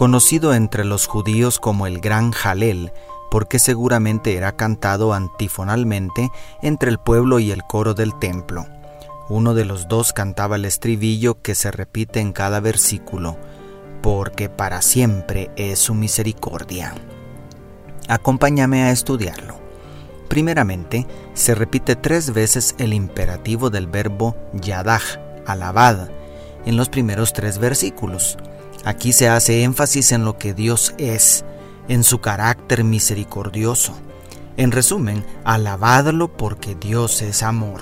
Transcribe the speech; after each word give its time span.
Conocido 0.00 0.54
entre 0.54 0.86
los 0.86 1.06
judíos 1.06 1.58
como 1.58 1.86
el 1.86 2.00
Gran 2.00 2.30
Jalel, 2.30 2.90
porque 3.30 3.58
seguramente 3.58 4.34
era 4.34 4.52
cantado 4.56 5.12
antifonalmente 5.12 6.30
entre 6.62 6.88
el 6.88 6.96
pueblo 6.96 7.38
y 7.38 7.50
el 7.50 7.64
coro 7.64 7.92
del 7.92 8.18
templo. 8.18 8.64
Uno 9.28 9.52
de 9.52 9.66
los 9.66 9.88
dos 9.88 10.14
cantaba 10.14 10.56
el 10.56 10.64
estribillo 10.64 11.42
que 11.42 11.54
se 11.54 11.70
repite 11.70 12.20
en 12.20 12.32
cada 12.32 12.60
versículo, 12.60 13.36
porque 14.00 14.48
para 14.48 14.80
siempre 14.80 15.50
es 15.56 15.80
su 15.80 15.92
misericordia. 15.92 16.94
Acompáñame 18.08 18.84
a 18.84 18.92
estudiarlo. 18.92 19.60
Primeramente, 20.28 21.06
se 21.34 21.54
repite 21.54 21.94
tres 21.94 22.32
veces 22.32 22.74
el 22.78 22.94
imperativo 22.94 23.68
del 23.68 23.86
verbo 23.86 24.34
yadaj, 24.54 25.18
alabad, 25.44 26.08
en 26.64 26.78
los 26.78 26.88
primeros 26.88 27.34
tres 27.34 27.58
versículos. 27.58 28.38
Aquí 28.84 29.12
se 29.12 29.28
hace 29.28 29.62
énfasis 29.62 30.12
en 30.12 30.24
lo 30.24 30.38
que 30.38 30.54
Dios 30.54 30.94
es, 30.96 31.44
en 31.88 32.02
su 32.02 32.20
carácter 32.20 32.82
misericordioso. 32.82 33.94
En 34.56 34.72
resumen, 34.72 35.24
alabadlo 35.44 36.28
porque 36.34 36.74
Dios 36.74 37.20
es 37.22 37.42
amor. 37.42 37.80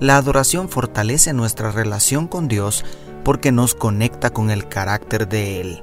La 0.00 0.16
adoración 0.16 0.68
fortalece 0.68 1.32
nuestra 1.32 1.70
relación 1.70 2.28
con 2.28 2.46
Dios 2.46 2.84
porque 3.24 3.52
nos 3.52 3.74
conecta 3.74 4.30
con 4.30 4.50
el 4.50 4.68
carácter 4.68 5.28
de 5.28 5.60
Él. 5.60 5.82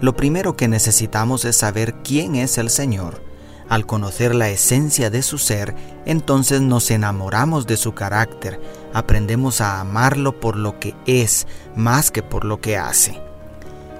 Lo 0.00 0.14
primero 0.14 0.56
que 0.56 0.68
necesitamos 0.68 1.44
es 1.44 1.56
saber 1.56 1.94
quién 2.02 2.34
es 2.34 2.58
el 2.58 2.70
Señor. 2.70 3.22
Al 3.68 3.86
conocer 3.86 4.34
la 4.34 4.50
esencia 4.50 5.10
de 5.10 5.22
su 5.22 5.38
ser, 5.38 5.74
entonces 6.04 6.60
nos 6.60 6.90
enamoramos 6.90 7.66
de 7.66 7.76
su 7.76 7.94
carácter, 7.94 8.60
aprendemos 8.94 9.60
a 9.60 9.80
amarlo 9.80 10.38
por 10.38 10.56
lo 10.56 10.78
que 10.78 10.94
es, 11.06 11.46
más 11.74 12.10
que 12.10 12.22
por 12.22 12.44
lo 12.44 12.60
que 12.60 12.76
hace. 12.76 13.25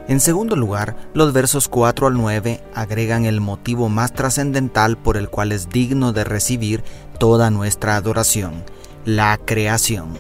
En 0.09 0.21
segundo 0.21 0.55
lugar, 0.55 0.97
los 1.15 1.33
versos 1.33 1.67
4 1.67 2.07
al 2.07 2.15
9 2.15 2.63
agregan 2.75 3.25
el 3.25 3.41
motivo 3.41 3.89
más 3.89 4.13
trascendental 4.13 4.97
por 4.97 5.17
el 5.17 5.29
cual 5.29 5.51
es 5.51 5.69
digno 5.69 6.13
de 6.13 6.23
recibir 6.23 6.85
toda 7.19 7.51
nuestra 7.51 7.97
adoración, 7.97 8.63
la 9.05 9.37
creación. 9.37 10.17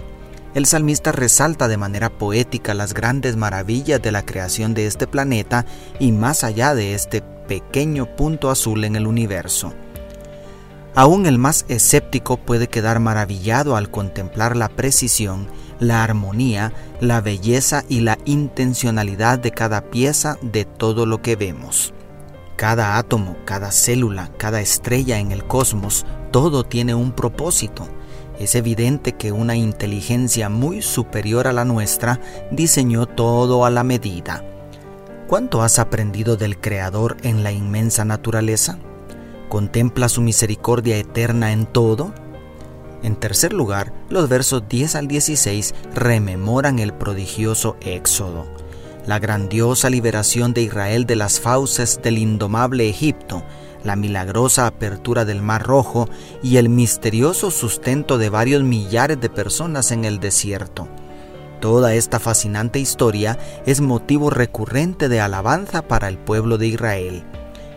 El 0.54 0.66
salmista 0.66 1.12
resalta 1.12 1.68
de 1.68 1.76
manera 1.76 2.10
poética 2.10 2.74
las 2.74 2.94
grandes 2.94 3.36
maravillas 3.36 4.02
de 4.02 4.10
la 4.10 4.24
creación 4.24 4.74
de 4.74 4.86
este 4.86 5.06
planeta 5.06 5.66
y 6.00 6.10
más 6.10 6.42
allá 6.42 6.74
de 6.74 6.94
este 6.94 7.20
pequeño 7.20 8.16
punto 8.16 8.50
azul 8.50 8.82
en 8.82 8.96
el 8.96 9.06
universo. 9.06 9.72
Aún 10.96 11.26
el 11.26 11.38
más 11.38 11.66
escéptico 11.68 12.38
puede 12.38 12.68
quedar 12.68 13.00
maravillado 13.00 13.76
al 13.76 13.90
contemplar 13.90 14.56
la 14.56 14.70
precisión, 14.70 15.46
la 15.80 16.02
armonía, 16.02 16.72
la 17.00 17.20
belleza 17.20 17.84
y 17.88 18.00
la 18.00 18.18
intencionalidad 18.24 19.38
de 19.38 19.50
cada 19.50 19.90
pieza 19.90 20.38
de 20.42 20.64
todo 20.64 21.06
lo 21.06 21.22
que 21.22 21.36
vemos. 21.36 21.92
Cada 22.56 22.96
átomo, 22.96 23.36
cada 23.44 23.70
célula, 23.70 24.30
cada 24.38 24.60
estrella 24.60 25.18
en 25.18 25.32
el 25.32 25.44
cosmos, 25.44 26.06
todo 26.30 26.64
tiene 26.64 26.94
un 26.94 27.12
propósito 27.12 27.88
es 28.38 28.54
evidente 28.54 29.12
que 29.12 29.32
una 29.32 29.56
inteligencia 29.56 30.48
muy 30.48 30.82
superior 30.82 31.46
a 31.46 31.52
la 31.52 31.64
nuestra 31.64 32.20
diseñó 32.50 33.06
todo 33.06 33.64
a 33.64 33.70
la 33.70 33.82
medida. 33.82 34.44
¿Cuánto 35.26 35.62
has 35.62 35.78
aprendido 35.78 36.36
del 36.36 36.58
Creador 36.60 37.16
en 37.22 37.42
la 37.42 37.50
inmensa 37.52 38.04
naturaleza? 38.04 38.78
¿Contempla 39.48 40.08
su 40.08 40.20
misericordia 40.20 40.98
eterna 40.98 41.52
en 41.52 41.66
todo? 41.66 42.12
En 43.06 43.14
tercer 43.14 43.52
lugar, 43.52 43.92
los 44.08 44.28
versos 44.28 44.64
10 44.68 44.96
al 44.96 45.06
16 45.06 45.76
rememoran 45.94 46.80
el 46.80 46.92
prodigioso 46.92 47.76
Éxodo, 47.80 48.48
la 49.06 49.20
grandiosa 49.20 49.90
liberación 49.90 50.52
de 50.52 50.62
Israel 50.62 51.06
de 51.06 51.14
las 51.14 51.38
fauces 51.38 52.00
del 52.02 52.18
indomable 52.18 52.88
Egipto, 52.88 53.44
la 53.84 53.94
milagrosa 53.94 54.66
apertura 54.66 55.24
del 55.24 55.40
Mar 55.40 55.62
Rojo 55.62 56.08
y 56.42 56.56
el 56.56 56.68
misterioso 56.68 57.52
sustento 57.52 58.18
de 58.18 58.28
varios 58.28 58.64
millares 58.64 59.20
de 59.20 59.30
personas 59.30 59.92
en 59.92 60.04
el 60.04 60.18
desierto. 60.18 60.88
Toda 61.60 61.94
esta 61.94 62.18
fascinante 62.18 62.80
historia 62.80 63.38
es 63.66 63.80
motivo 63.80 64.30
recurrente 64.30 65.08
de 65.08 65.20
alabanza 65.20 65.86
para 65.86 66.08
el 66.08 66.18
pueblo 66.18 66.58
de 66.58 66.66
Israel. 66.66 67.24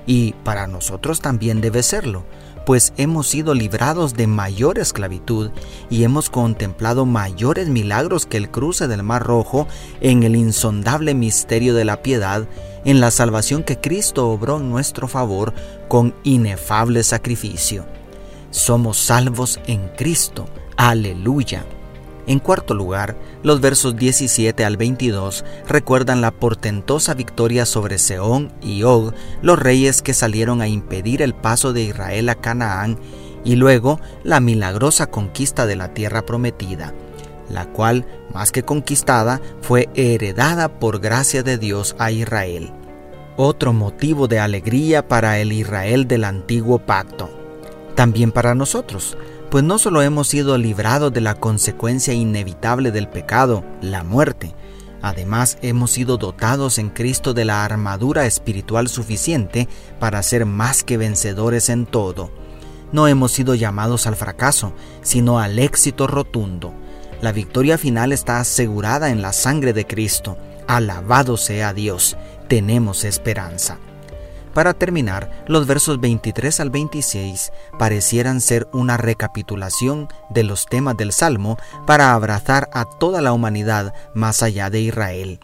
Y 0.10 0.34
para 0.44 0.66
nosotros 0.66 1.22
también 1.22 1.62
debe 1.62 1.84
serlo, 1.84 2.26
pues 2.66 2.94
hemos 2.98 3.28
sido 3.28 3.54
librados 3.54 4.16
de 4.16 4.26
mayor 4.26 4.80
esclavitud 4.80 5.52
y 5.92 6.04
hemos 6.04 6.32
contemplado 6.32 7.06
mayores 7.06 7.68
milagros 7.68 8.26
que 8.26 8.38
el 8.38 8.50
cruce 8.50 8.88
del 8.88 9.04
Mar 9.04 9.22
Rojo 9.22 9.68
en 10.02 10.24
el 10.24 10.36
insondable 10.36 11.14
misterio 11.14 11.76
de 11.76 11.86
la 11.86 12.02
piedad 12.02 12.48
en 12.86 13.02
la 13.02 13.12
salvación 13.12 13.62
que 13.62 13.80
Cristo 13.80 14.32
obró 14.32 14.58
en 14.58 14.72
nuestro 14.72 15.08
favor 15.08 15.54
con 15.88 16.16
inefable 16.24 17.04
sacrificio. 17.04 17.86
Somos 18.50 18.98
salvos 18.98 19.60
en 19.68 19.90
Cristo. 19.90 20.48
Aleluya. 20.76 21.68
En 22.30 22.38
cuarto 22.38 22.76
lugar, 22.76 23.16
los 23.42 23.60
versos 23.60 23.96
17 23.96 24.64
al 24.64 24.78
22 24.78 25.44
recuerdan 25.68 26.22
la 26.22 26.30
portentosa 26.30 27.16
victoria 27.16 27.66
sobre 27.66 27.98
Seón 27.98 28.52
y 28.62 28.84
Og, 28.84 29.16
los 29.42 29.58
reyes 29.58 30.04
que 30.04 30.14
salieron 30.14 30.62
a 30.62 30.68
impedir 30.68 31.24
el 31.24 31.34
paso 31.34 31.74
de 31.74 31.82
Israel 31.82 32.30
a 32.30 32.36
Canaán, 32.36 33.00
y 33.44 33.56
luego 33.56 34.00
la 34.24 34.42
milagrosa 34.42 35.08
conquista 35.08 35.66
de 35.66 35.76
la 35.76 35.96
tierra 35.96 36.24
prometida, 36.24 36.94
la 37.50 37.66
cual, 37.66 38.06
más 38.32 38.52
que 38.52 38.62
conquistada, 38.62 39.42
fue 39.64 39.90
heredada 39.96 40.68
por 40.68 41.00
gracia 41.00 41.42
de 41.42 41.58
Dios 41.58 41.96
a 41.98 42.12
Israel. 42.12 42.72
Otro 43.38 43.74
motivo 43.74 44.28
de 44.28 44.38
alegría 44.38 45.08
para 45.08 45.40
el 45.40 45.52
Israel 45.52 46.08
del 46.08 46.26
antiguo 46.26 46.78
pacto. 46.78 47.32
También 47.96 48.32
para 48.32 48.54
nosotros, 48.54 49.18
pues 49.50 49.64
no 49.64 49.80
solo 49.80 50.02
hemos 50.02 50.28
sido 50.28 50.58
librados 50.58 51.12
de 51.12 51.22
la 51.22 51.36
consecuencia 51.36 52.14
inevitable 52.14 52.92
del 52.92 53.08
pecado, 53.08 53.64
la 53.82 54.04
muerte, 54.04 54.54
además 55.02 55.58
hemos 55.62 55.92
sido 55.92 56.18
dotados 56.18 56.78
en 56.78 56.90
Cristo 56.90 57.34
de 57.34 57.46
la 57.46 57.66
armadura 57.66 58.26
espiritual 58.26 58.88
suficiente 58.90 59.68
para 60.00 60.22
ser 60.22 60.46
más 60.46 60.84
que 60.84 60.98
vencedores 60.98 61.70
en 61.70 61.88
todo. 61.88 62.32
No 62.92 63.08
hemos 63.08 63.32
sido 63.32 63.56
llamados 63.56 64.08
al 64.08 64.16
fracaso, 64.16 64.74
sino 65.02 65.40
al 65.40 65.58
éxito 65.58 66.06
rotundo. 66.06 66.74
La 67.22 67.32
victoria 67.32 67.78
final 67.78 68.12
está 68.12 68.40
asegurada 68.40 69.10
en 69.10 69.22
la 69.22 69.34
sangre 69.34 69.74
de 69.74 69.86
Cristo. 69.86 70.38
Alabado 70.68 71.38
sea 71.38 71.74
Dios, 71.74 72.18
tenemos 72.48 73.04
esperanza. 73.04 73.78
Para 74.60 74.74
terminar, 74.74 75.30
los 75.48 75.68
versos 75.68 76.02
23 76.02 76.60
al 76.60 76.70
26 76.70 77.54
parecieran 77.78 78.42
ser 78.42 78.68
una 78.74 78.98
recapitulación 78.98 80.10
de 80.30 80.44
los 80.44 80.66
temas 80.66 80.98
del 80.98 81.14
Salmo 81.14 81.58
para 81.88 82.14
abrazar 82.14 82.70
a 82.74 82.84
toda 82.84 83.22
la 83.22 83.32
humanidad 83.32 83.94
más 84.14 84.44
allá 84.44 84.70
de 84.70 84.82
Israel. 84.82 85.40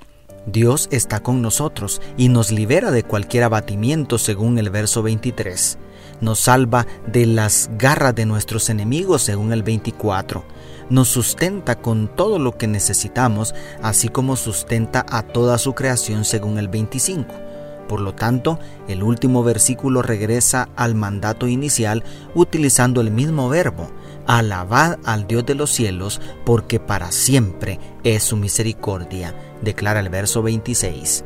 Dios 0.48 0.90
está 0.92 1.22
con 1.22 1.42
nosotros 1.42 2.02
y 2.18 2.28
nos 2.28 2.52
libera 2.52 2.92
de 2.92 3.04
cualquier 3.04 3.46
abatimiento 3.46 4.18
según 4.18 4.58
el 4.58 4.70
verso 4.70 5.02
23. 5.02 5.78
Nos 6.20 6.42
salva 6.42 6.86
de 7.08 7.26
las 7.26 7.70
garras 7.78 8.16
de 8.16 8.26
nuestros 8.26 8.70
enemigos 8.70 9.22
según 9.22 9.54
el 9.54 9.64
24 9.64 10.44
nos 10.90 11.08
sustenta 11.08 11.82
con 11.82 12.08
todo 12.08 12.38
lo 12.38 12.60
que 12.60 12.68
necesitamos, 12.68 13.56
así 13.82 14.08
como 14.08 14.36
sustenta 14.36 15.04
a 15.10 15.24
toda 15.24 15.58
su 15.58 15.74
creación 15.74 16.26
según 16.26 16.60
el 16.60 16.68
25. 16.68 17.55
Por 17.88 18.02
lo 18.02 18.16
tanto, 18.16 18.60
el 18.88 19.04
último 19.04 19.44
versículo 19.44 20.02
regresa 20.02 20.70
al 20.76 20.96
mandato 20.96 21.48
inicial 21.48 22.04
utilizando 22.34 23.02
el 23.02 23.12
mismo 23.12 23.50
verbo, 23.50 23.90
alabad 24.28 24.98
al 25.06 25.28
Dios 25.28 25.46
de 25.46 25.56
los 25.56 25.72
cielos, 25.72 26.20
porque 26.46 26.80
para 26.80 27.12
siempre 27.12 27.80
es 28.04 28.24
su 28.24 28.38
misericordia, 28.38 29.36
declara 29.62 30.00
el 30.00 30.10
verso 30.10 30.42
26. 30.42 31.26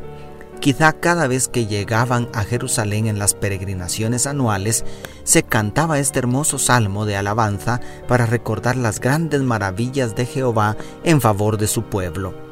Quizá 0.59 0.91
cada 0.91 1.27
vez 1.27 1.47
que 1.47 1.67
llegaban 1.67 2.27
a 2.33 2.43
Jerusalén 2.43 3.07
en 3.07 3.17
las 3.17 3.33
peregrinaciones 3.33 4.27
anuales, 4.27 4.83
se 5.23 5.43
cantaba 5.43 5.99
este 5.99 6.19
hermoso 6.19 6.59
salmo 6.59 7.05
de 7.05 7.15
alabanza 7.15 7.79
para 8.09 8.25
recordar 8.25 8.75
las 8.75 8.99
grandes 8.99 9.41
maravillas 9.41 10.15
de 10.15 10.25
Jehová 10.25 10.75
en 11.05 11.21
favor 11.21 11.57
de 11.57 11.67
su 11.67 11.83
pueblo. 11.83 12.48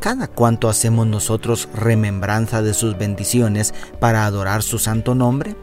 ¿Cada 0.00 0.28
cuánto 0.28 0.70
hacemos 0.70 1.06
nosotros 1.06 1.68
remembranza 1.74 2.62
de 2.62 2.72
sus 2.72 2.96
bendiciones 2.96 3.74
para 3.98 4.24
adorar 4.24 4.62
su 4.62 4.78
santo 4.78 5.14
nombre? 5.14 5.56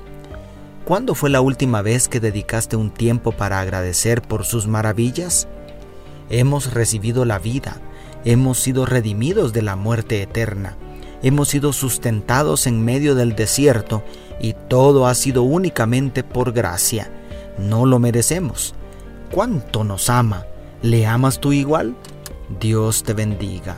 ¿Cuándo 0.85 1.15
fue 1.15 1.31
la 1.31 1.41
última 1.41 1.81
vez 1.81 2.07
que 2.07 2.19
dedicaste 2.19 2.75
un 2.75 2.91
tiempo 2.91 3.31
para 3.31 3.59
agradecer 3.59 4.21
por 4.21 4.45
sus 4.45 4.67
maravillas? 4.67 5.47
Hemos 6.29 6.75
recibido 6.75 7.25
la 7.25 7.39
vida, 7.39 7.77
hemos 8.25 8.59
sido 8.59 8.85
redimidos 8.85 9.53
de 9.53 9.63
la 9.63 9.75
muerte 9.75 10.21
eterna, 10.21 10.77
hemos 11.23 11.49
sido 11.49 11.73
sustentados 11.73 12.67
en 12.67 12.85
medio 12.85 13.15
del 13.15 13.35
desierto 13.35 14.03
y 14.39 14.53
todo 14.53 15.07
ha 15.07 15.15
sido 15.15 15.41
únicamente 15.41 16.23
por 16.23 16.51
gracia. 16.51 17.09
No 17.57 17.87
lo 17.87 17.97
merecemos. 17.97 18.75
¿Cuánto 19.31 19.83
nos 19.83 20.11
ama? 20.11 20.45
¿Le 20.83 21.07
amas 21.07 21.39
tú 21.39 21.53
igual? 21.53 21.95
Dios 22.59 23.01
te 23.01 23.13
bendiga. 23.13 23.77